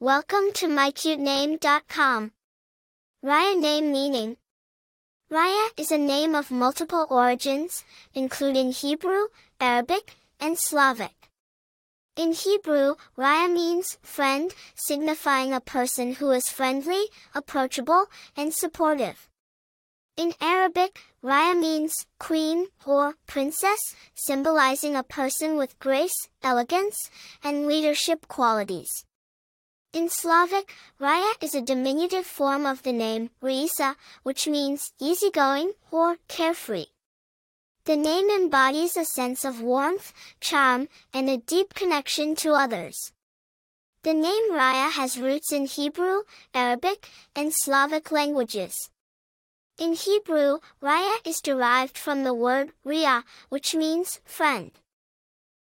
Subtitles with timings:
[0.00, 2.30] Welcome to mycutename.com.
[3.24, 4.36] Raya name meaning.
[5.28, 7.82] Raya is a name of multiple origins,
[8.14, 9.24] including Hebrew,
[9.60, 11.30] Arabic, and Slavic.
[12.14, 18.06] In Hebrew, Raya means friend, signifying a person who is friendly, approachable,
[18.36, 19.28] and supportive.
[20.16, 27.10] In Arabic, Raya means queen or princess, symbolizing a person with grace, elegance,
[27.42, 29.04] and leadership qualities.
[29.98, 36.18] In Slavic, Raya is a diminutive form of the name Risa, which means easygoing or
[36.28, 36.92] carefree.
[37.84, 43.12] The name embodies a sense of warmth, charm, and a deep connection to others.
[44.04, 46.22] The name Raya has roots in Hebrew,
[46.54, 48.90] Arabic, and Slavic languages.
[49.78, 54.70] In Hebrew, Raya is derived from the word Ria, which means friend.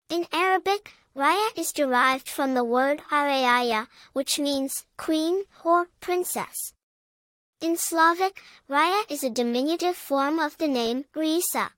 [0.09, 6.73] In Arabic, Raya is derived from the word Arayaya, which means queen or princess.
[7.59, 11.71] In Slavic, Raya is a diminutive form of the name Risa.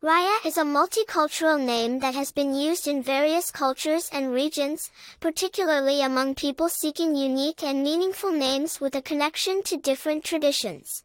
[0.00, 6.00] Raya is a multicultural name that has been used in various cultures and regions, particularly
[6.00, 11.02] among people seeking unique and meaningful names with a connection to different traditions.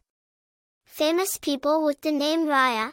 [0.84, 2.92] Famous people with the name Raya,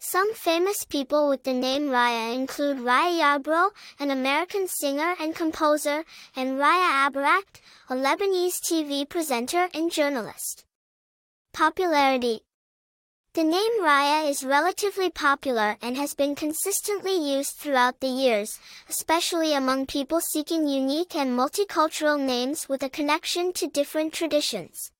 [0.00, 6.04] some famous people with the name Raya include Raya Yarbrough, an American singer and composer,
[6.36, 10.64] and Raya Abarakt, a Lebanese TV presenter and journalist.
[11.52, 12.42] Popularity
[13.32, 19.52] The name Raya is relatively popular and has been consistently used throughout the years, especially
[19.52, 24.92] among people seeking unique and multicultural names with a connection to different traditions.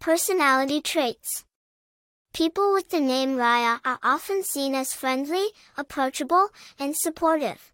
[0.00, 1.44] Personality traits
[2.38, 7.72] People with the name Raya are often seen as friendly, approachable, and supportive.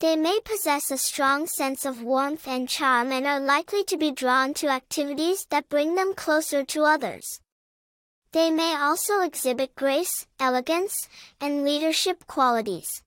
[0.00, 4.12] They may possess a strong sense of warmth and charm and are likely to be
[4.12, 7.42] drawn to activities that bring them closer to others.
[8.32, 11.06] They may also exhibit grace, elegance,
[11.38, 13.02] and leadership qualities.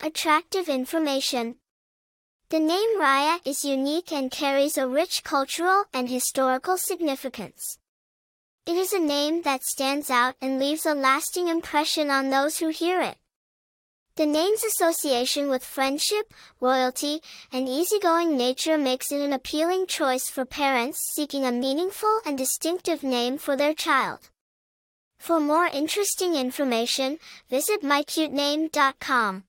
[0.00, 1.58] Attractive information.
[2.48, 7.78] The name Raya is unique and carries a rich cultural and historical significance.
[8.66, 12.70] It is a name that stands out and leaves a lasting impression on those who
[12.70, 13.16] hear it.
[14.16, 17.20] The name's association with friendship, royalty,
[17.52, 23.04] and easygoing nature makes it an appealing choice for parents seeking a meaningful and distinctive
[23.04, 24.30] name for their child.
[25.20, 29.44] For more interesting information, visit mycutename.com.